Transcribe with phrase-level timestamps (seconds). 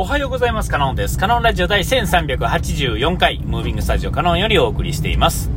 [0.00, 0.70] おはようございます。
[0.70, 1.18] カノンです。
[1.18, 5.50] カノンラジオ第1384回、ムービングスタジオカノンよりお送りしています。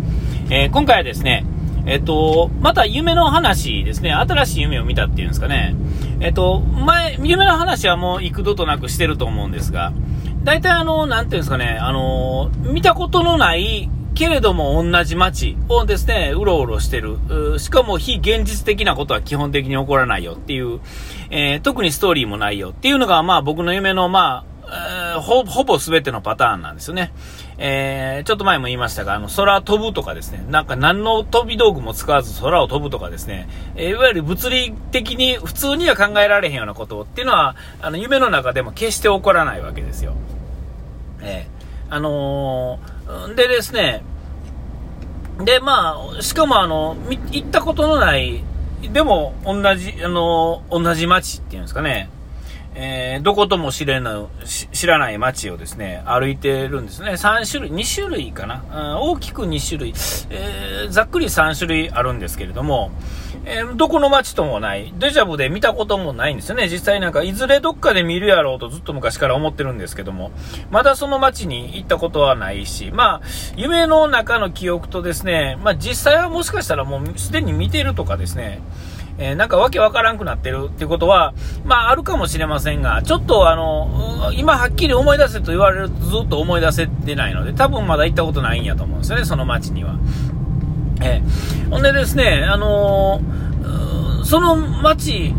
[0.49, 1.45] えー、今回はですね、
[1.85, 5.75] えっと、また夢の話ですね、新しい夢を見たっていうんですかね。
[6.21, 9.93] えっと、前、夢の話はもう幾度となくしてると思うんですが、
[10.43, 13.91] 大体あの、なんていうんですかね、あの、見たことのない
[14.21, 17.17] けれども同じ街をですね、うろうろしてる。
[17.57, 20.79] しかも非現実的なことは基本的に起こらないよっていう、
[21.31, 27.11] えー、特にストーリーもないよっていうのが、まあ僕の夢の、まあ、えー、ほほぼ全てのパターンなんですよね。
[27.57, 40.13] えー、ちょっと前も言いましたが、あの、空飛ぶとかですね、なんか何の飛び道具も使わず空を飛ぶとかですね、えいわゆる物理的に普通には考えられへんようなことっていうのは、あの、夢の中でも決して起こらないわけですよ。
[41.21, 44.03] えー、あのー、でですね、
[45.43, 46.95] で、まあ、しかもあの、
[47.31, 48.43] 行ったことのない、
[48.91, 52.09] でも同じ、あの、同じ街っていうんですかね、
[52.73, 57.11] えー、どことも知れな、知らない街をですね、歩いてるんですね。
[57.11, 58.99] 3種類、2種類かな。
[59.01, 59.93] 大きく2種類、
[60.29, 62.91] えー、ざっくり3種類あるんですけれども、
[63.43, 66.69] えー、どこの街ともない、デジャブで見たこともないんですよね。
[66.69, 70.31] 実際なんか、いずれどっかで見るやろうとずっと昔から思ってるんですけども、
[70.69, 73.21] まだその街に行ったことはないし、まあ、
[73.57, 78.61] 夢の中の記憶とですね、まあ実際はもしかしたらもうすでに見てるとかですね、
[79.17, 81.33] えー、なんかわけわからんくなってるっていうことは、
[81.65, 89.95] まああるかもしれませんが、ちょっとあの、今はっきり思い出せと言われるとずっと思い出せてないので、多分まだ行ったことないんやと思うんですよね、その街には。
[91.01, 95.33] えー、ほんでですね、あのー、その街、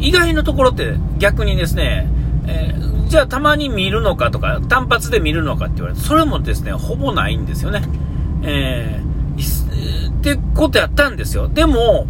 [0.00, 2.08] 意外なところって逆にですね、
[2.46, 7.82] えー、じゃあたまに見るのかとか、単発で見るのかって言われて、それもですね、ほぼないんですよね。
[8.42, 11.48] えー、ってことやったんですよ。
[11.48, 12.06] でも、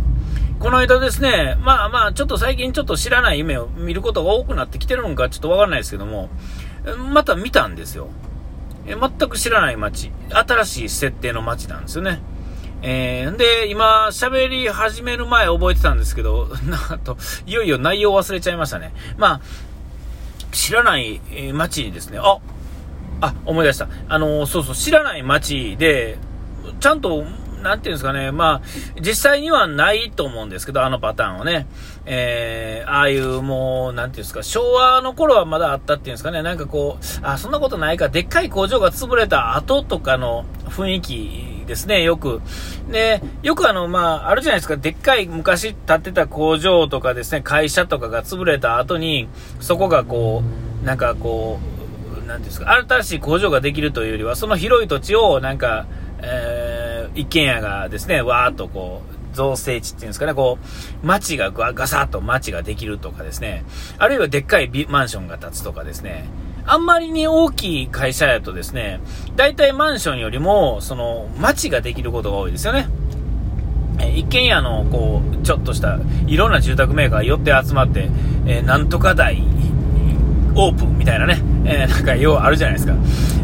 [0.60, 6.30] この間ですね、まあまあ、ちょっと最近ちょっと知らない夢を見ることが多くなってきてるのかちょっとわからないですけども、
[7.12, 8.08] また見たんですよ。
[8.86, 10.10] え全く知らない街。
[10.30, 12.20] 新しい設定の街なんですよね。
[12.82, 16.48] えー、で、今、喋り始める前覚えてたんですけど、
[16.90, 17.16] なんと、
[17.46, 18.92] いよいよ内容忘れちゃいましたね。
[19.16, 19.40] まあ、
[20.52, 21.20] 知らない
[21.52, 22.38] 街にですね、あ、
[23.20, 23.88] あ、思い出した。
[24.08, 26.18] あの、そうそう、知らない街で、
[26.80, 27.24] ちゃんと、
[27.62, 31.66] なんていうんですかね、まあ、実際にはないと思うんですけど、あのパターンはね。
[32.10, 42.40] えー、ああいうもう、なんていうんですか、昭和の頃はまだあったっていうんですかね、なんかこう、あ、そんなことないか、でっかい工場が潰れた後とかの雰囲気ですね、よく。
[42.90, 49.28] で、よくあの、まあ、あるじゃないですか、でっかい昔建てた工場とかですね、会社とかが潰れた後に、
[49.60, 50.42] そこがこ
[50.82, 51.60] う、なんかこ
[52.24, 55.86] う、なんですか、新しい工場ができるというよりは、その広い土地を、なんか、
[56.20, 56.67] えー、
[57.18, 59.02] 一軒家がですね、わーっとこ
[59.32, 60.58] う、造成地っていうんですかね、こ
[61.02, 63.64] う、街がガサッと街ができるとかですね、
[63.98, 66.28] あるいはでっかいマンションが建つとかですね、
[66.64, 69.00] あんまりに大きい会社やとですね、
[69.36, 72.88] 大体マンションよりも、その、街ができることが多いですよね。
[74.00, 78.10] え一軒家の、こう、ちょっとした、いろんな住宅メーカー寄って集まって、
[78.46, 79.42] えー、なんとか台、
[80.58, 82.94] オープンみたいなね、えー、なんか、ようあるじゃないですか。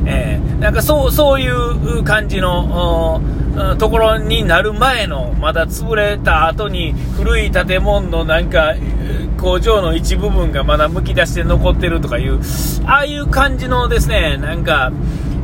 [0.04, 3.22] えー、なんか、そう、そういう感じの、
[3.78, 8.74] ところになる前の、まだ潰れた後に、古い建物のなんか、
[9.38, 12.40] 工場の一部分がまだむき出して残ってるとかいう、
[12.86, 14.90] ああいう感じのですね、なんか、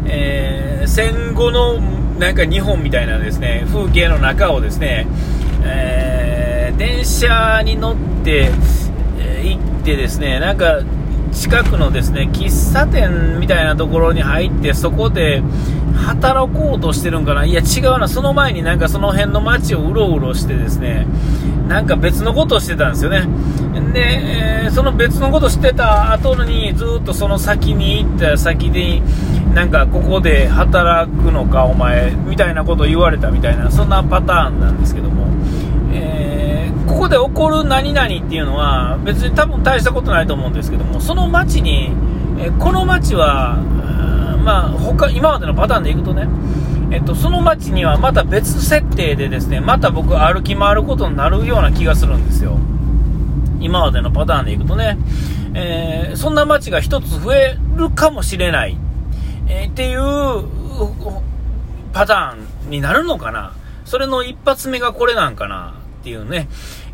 [0.06, 1.78] えー、戦後の
[2.18, 5.06] なんか日本みたいなですね、風景の中をですね、
[5.64, 8.50] えー、電車に乗って、
[9.18, 10.80] えー、行ってですね、なんか、
[11.32, 15.42] 近くのですね、喫茶店みたいなところに入って、そこで
[15.94, 17.44] 働こうとしてるんかな。
[17.44, 18.08] いや、違うな。
[18.08, 21.06] その前になんかその辺の街をうろうろしてですね、
[21.68, 23.26] なんか別のことをしてたんですよね。
[23.92, 24.00] で、
[24.64, 29.02] えー、その別のことしてた後に、ずっとその先に行った先に、
[29.54, 35.19] なんかここで働くのか、お前、みたいなことを言われたみたいな、そんなパターンなんですけども、
[37.00, 41.92] ここで起こる何々っていうのは、別に多分大したことないと思うんですけども、その街に、
[42.38, 43.56] えこの街は、
[44.44, 46.28] まあ、他、今までのパターンでいくとね、
[46.90, 52.58] えっと、その街にはまた別設定でですね、また僕歩き回ることになるような気がするんですよ。
[53.60, 54.98] 今までのパターンでいくとね、
[55.54, 58.76] えー、そんな街が一つ増えるかもしれない、
[59.48, 60.44] えー、っていう
[61.94, 63.54] パターンになるのかな。
[63.86, 66.48] それの一発目がこれなんかなっていうね。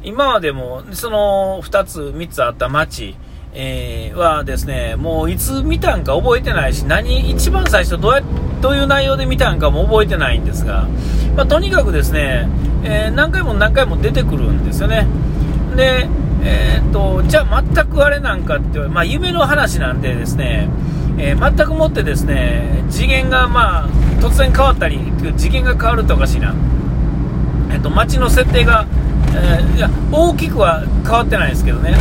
[0.06, 3.16] 今までもその2つ、3つあった街、
[3.54, 8.22] えー、はですね、もういつ見たんか覚えてないし、何、一番最初どうや、
[8.60, 10.86] どういう内容で見たんかも覚えてないんですが、
[11.36, 12.48] まあ、とにかくですね、
[12.84, 15.08] えー、何回も何回も出てくるんですよね。
[15.74, 16.08] で、
[16.44, 20.68] えー、っと、じゃあ全くあれなんかって、まあ夢の話なんでですね、
[21.18, 23.88] えー、全くもってですね、次元がまあ、
[24.20, 25.00] 突然変わったり、
[25.36, 26.54] 次元が変わるっておかしいな。
[27.72, 28.86] えっと、街の設定が、
[29.36, 31.96] え、いや、大きくは変わってないですけどね。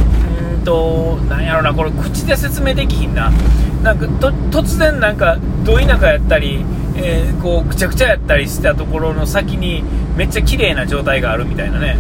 [0.58, 3.32] うんと、なんやろな、これ口で説明できひんな。
[3.84, 6.66] なんか、突然なんか、ど田舎やったり、
[6.96, 9.84] えー、こう、くちゃくちゃやったりしたところの先に、
[10.18, 11.98] めっちゃ綺麗な状態があるみたいなね。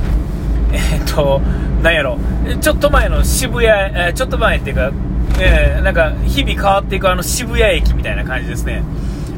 [0.74, 1.42] えー、っと、
[1.84, 2.18] なんやろ、
[2.60, 4.92] ちょっと前の渋谷、えー、ちょっと前っていうか、
[5.40, 8.84] え、なんか、日々変わっていくあの渋谷駅みたいな感じですね。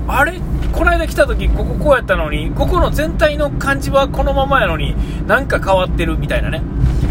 [0.08, 0.40] あれ
[0.74, 4.96] この間来た時こここうやったのに、ここの全体の感じはこのままやのに、
[5.28, 6.62] なんか変わってるみたいなね。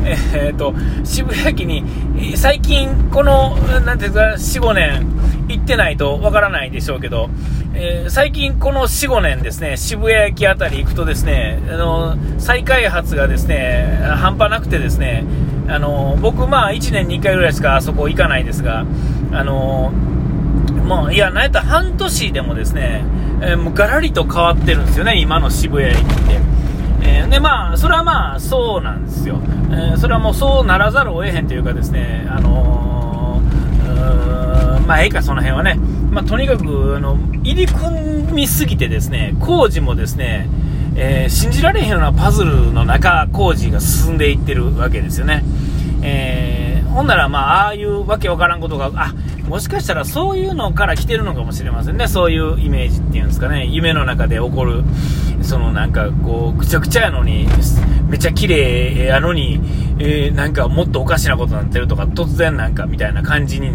[0.05, 0.75] えー、 っと、
[1.05, 1.85] 渋谷駅に、
[2.37, 5.07] 最近、この、なんていうか、4、5年、
[5.49, 7.31] 行ってないとわからないでしょうけど、
[7.75, 15.25] えー、最近この4、5年ですね、渋谷駅あたり行くとですね、あの、再開発がですね、半端なくてですね、
[15.69, 18.85] あの、僕まあ1年に1回ぐらいしかあそこ行かないですが、
[19.33, 19.93] あの、
[20.85, 23.05] もう、いや、なんやったら半年でもですね、
[23.41, 26.41] えー、もうガラリと変わってるんですよね、今の渋谷駅って。
[27.03, 29.39] えー、で、まあ、それはまあ、そうなんですよ。
[29.71, 33.43] えー、それはもうそうならざるを得へんというかですね、あの、
[34.87, 35.79] まあ、ええか、その辺はね。
[36.11, 40.49] まあ、とにかく、あの、入り組みすぎてですね、工事もですね、
[40.95, 45.45] え、信じられへんようなパズルの中工事が進んでいってるわけですよね。
[46.03, 46.46] え、
[46.97, 49.13] ほんなら、まあ、ああいうわけわからんことが、あ、
[49.47, 52.09] もしかしたらそういうのから来てるのかもしれませんね。
[52.09, 53.67] そういうイメージっていうんですかね。
[53.67, 54.83] 夢の中で起こる、
[55.43, 57.47] そのなんかこう、くちゃくちゃやのに、
[58.09, 59.61] めっちゃ綺麗やのに、
[59.99, 63.73] えー、なんかもっとおかしなことになってるとか、突然なんかみたいな感じに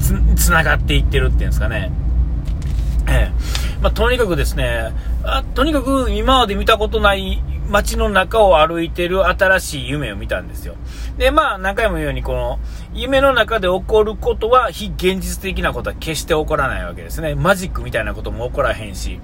[0.00, 1.92] つ、つながっていってるっていうんですかね。
[3.08, 4.90] えー、まあ、とにかくですね
[5.22, 10.74] あ、とにかく今まで見たことない街の中を歩いてる新しい夢を見たんですよ。
[11.16, 12.58] で、まあ、何回も言うように、この、
[12.92, 17.34] 夢の中で起こることは、非現実的なことは決して起こらないわけですね。
[17.34, 19.20] マジックみたいなことも起こらへんし、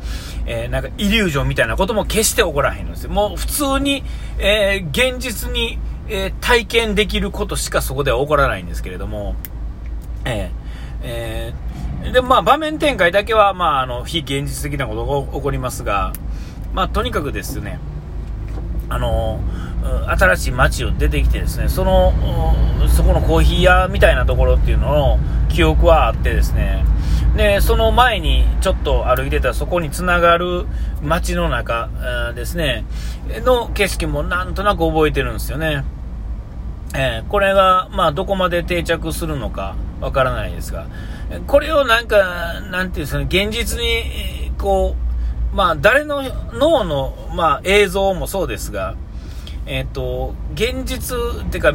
[0.47, 3.11] えー、なんか、イリュージョンみたいなことも決して起こらへんのですよ。
[3.11, 4.03] もう、普通に、
[4.39, 5.79] えー、現実に、
[6.09, 9.37] えー、体験できることしかそこでは起こらないんですけれども、
[10.25, 10.51] えー、
[11.03, 16.13] えー、で、まあ、場面展開だけは、まあ、あの、非現実的なことが起こりますが、
[16.73, 17.79] まあ、とにかくですね、
[18.91, 19.41] あの
[20.09, 22.13] 新しい街を出てきてですね、その、
[22.89, 26.85] そこのコーヒー屋みたいなところっていうのの記憶はあってですね、
[27.37, 30.67] で、その前にちょっと歩いてたそこにつながる
[31.03, 31.89] 街の中
[32.35, 32.85] ですね、
[33.45, 35.85] の景色もなんとなく覚えてるんですよね。
[36.93, 40.87] えー、これが、まあ、どこまで定着するのかわからないですが、
[41.47, 45.10] これをなんか、なんていうんですかね、現実に、こう、
[45.53, 48.97] まあ、誰の脳の、まあ、映像もそうですが、
[49.67, 51.73] えっ、ー、と、現実っていうか、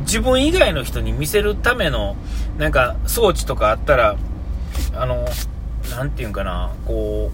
[0.00, 2.16] 自分以外の人に見せるための、
[2.58, 4.16] なんか、装置とかあったら、
[4.94, 5.26] あの、
[5.90, 7.30] なんていうんかな、こ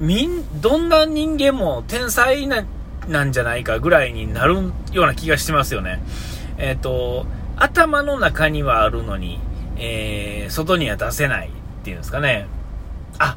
[0.00, 2.64] う、みん、どんな人間も天才な、
[3.08, 4.54] なんじゃないかぐらいになる
[4.92, 6.00] ような気がしてますよね。
[6.56, 7.26] えっ、ー、と、
[7.56, 9.38] 頭の中にはあるのに、
[9.76, 11.50] えー、外には出せないっ
[11.84, 12.46] ていうんですかね。
[13.18, 13.36] あ、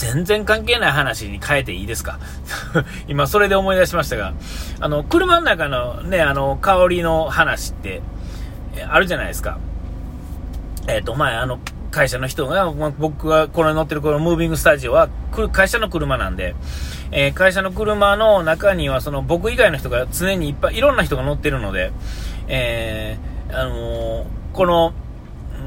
[0.00, 2.18] 全然関係ない話に変えていいですか？
[3.06, 4.32] 今それで思い出しましたが、
[4.80, 8.00] あの、車の中のね、あの、香りの話って、
[8.88, 9.58] あるじゃないですか。
[10.88, 11.58] えっ、ー、と、前、あの、
[11.90, 15.10] 会社の人が、ま僕がこれ乗ってるこのムービングスタジオは、
[15.52, 16.54] 会社の車なんで、
[17.10, 21.92] えー、会社の車の中には、その僕以外の人が常にいっぱい、いろんな人が乗ってるので、
[22.48, 24.94] えー、あの、この、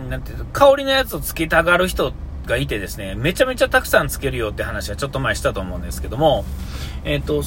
[0.09, 2.13] なんていう香りのやつをつけたがる人
[2.45, 6.45] がいてですね、めちゃめちゃたくさんつけるよって話はちょっと前したと思うんですけども、
[7.03, 7.43] えっ、ー、と、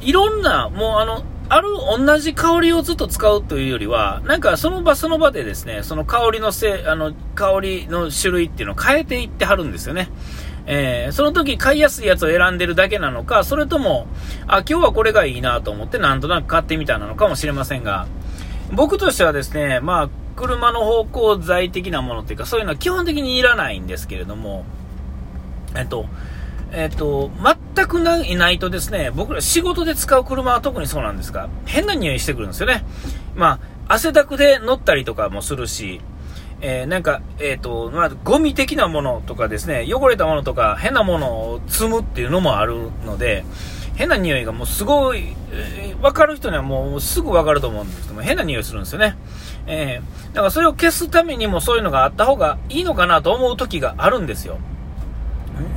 [0.00, 10.08] いろんな、もうあの、ある同じ香りをずっと使うというよりは、なんかその場その場でですね、その香りのせあの、香りの種類っていうのを変えていってはるんですよね。
[10.66, 14.06] えー、その時買いやすいやつを選んでるだけなのか、それとも、
[14.46, 18.06] あ、今日はこれがいいなと思ってなんとなく買ってみたなのかもしれませんが、
[18.72, 24.64] 僕としてはですね、まあ、車の方向材的なものっていうか、そういうのは基本的にいらないんですけれども、
[25.76, 26.06] えっと、
[26.72, 27.30] えっと、
[27.74, 32.84] 全くないないとですね、僕ら仕事で使う車は特にそうなんですが、変な匂いしてくるんですよね。
[33.36, 36.00] まあ、汗だくで乗ったりとかもするし、
[36.60, 43.44] えー、なんか、えっ、ー、と、まあ、ゴミ的なものとかですね、汚れたものとか変なものを積むっていうのもあるので、
[43.96, 49.16] 変な匂いがもうすごい、えー、分かる人にはもうすぐ分かると思うんですけども、変な匂いするんですよね。
[49.66, 54.58] えー、だからそれを消すためにもそういうのがあった方がいいのかなと思う時があるんですよ。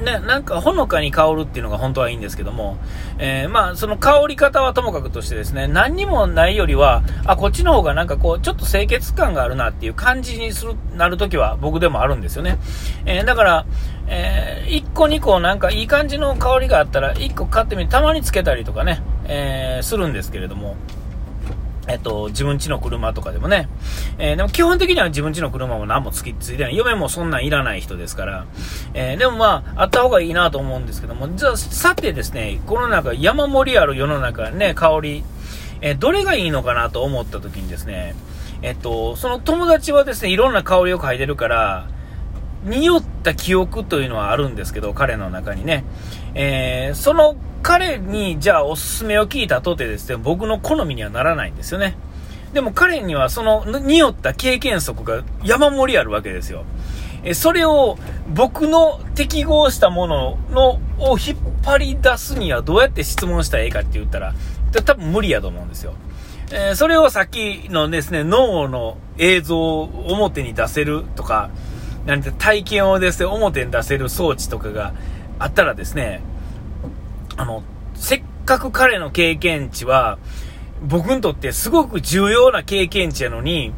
[0.03, 2.77] ね、なんかほのかに香るっていうのが本当はいいんですけども、
[3.19, 12.57] えー、まあ、その香り方はともかくとしてですね、何にもないよりは、あ、こっちの方がなんかこう、ちょっと清潔感があるなっていう感じにする、なるときは僕でもあるんですよね。
[13.05, 13.65] えー、だから、
[14.07, 20.75] えー、1個2個なんかいい感じの香りがあったら、1個買ってみて、たまにつけたりとかね、えー、するんですけれども、
[21.87, 23.69] えっと、自分家の車とかでもね。
[24.17, 26.75] えー、でも基本的には自分家の車も何もつきついてない。
[26.75, 28.45] 嫁もそんなんいらない人ですから。
[28.93, 35.23] えー、でもまあ、あった方がいいなと思うんですけども、じゃあ、さてですね、この中、山盛りある世の中ね、香り、
[35.81, 38.15] えー、どれがいいのかなと思った時にですね、
[38.61, 41.87] えっと、その友達はですね、いろんな香りを嗅いでるから、
[42.63, 45.83] 匂った記憶というのはあるんですけど、彼の中にね。
[46.33, 51.95] えー、その彼にじゃあおすすめを聞いたとてですね、僕の好みにはならないんですよね。
[52.53, 56.63] でも彼にはその匂った経験則が山盛りあるわけですよ。
[57.23, 57.97] えそれを
[58.33, 64.33] 僕の適合したもののを引っ張り出すにはどうやって質問したらええかって言ったら、
[64.85, 65.93] 多分無理やと思うんですよ。
[66.51, 71.49] えー、それをさっきのですね、脳の映像を表に出せるとか、
[72.07, 74.93] なんて体験をですね、表に出せる装置とかが
[75.39, 76.21] あったらですね、
[77.35, 77.63] あの、
[77.95, 80.17] せっかく彼の経験値は、
[80.81, 83.73] 僕にとってすごく重要な経験値やのに、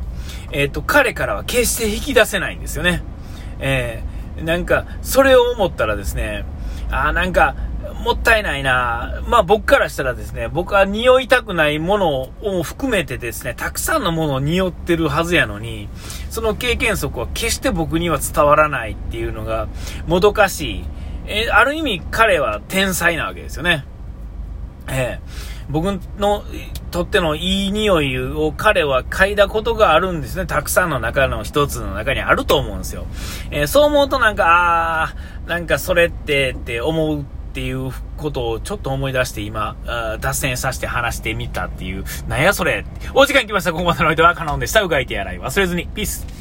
[0.51, 3.01] えっ、ー、と、彼からは決して引き出せないんですよね。
[3.59, 6.45] えー、なんか、それを思ったらですね、
[6.91, 7.55] ああなんか、
[8.03, 15.89] もったいないなまあ僕からしたらですね、僕は匂いたくないものを含めてですね、たくさんのものを匂ってるはずやのに、
[16.29, 19.67] その経験則は決して僕には伝わらないっていうのが
[20.07, 20.85] もどかしい。
[21.27, 23.85] え、ある意味彼は天才なわけですよね。
[24.87, 26.43] えー、僕の
[26.89, 30.45] とってのいい匂いを彼は嗅いだことがあるんですね。
[30.45, 33.05] たくさんの中の一つの中にあると思うんですよ。
[33.51, 37.25] えー、そう思うとなんか、あー、なんかそれってって思う
[37.59, 39.75] っていうことをちょっと思い出して今、
[40.21, 43.73] 脱線させて話してみたっていう、なんやそれお時間来ました。
[43.73, 44.81] ここまでのおいてはカノンでした。
[44.81, 45.85] うがいてやらい忘れずに。
[45.87, 46.38] ピース。